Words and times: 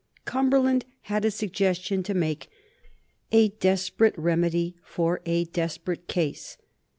Cumberland 0.25 0.85
had 1.01 1.23
a 1.25 1.29
suggestion 1.29 2.01
to 2.01 2.15
make, 2.15 2.49
a 3.31 3.49
desperate 3.49 4.17
remedy 4.17 4.75
for 4.81 5.21
a 5.27 5.43
desperate 5.43 6.07
case. 6.07 6.57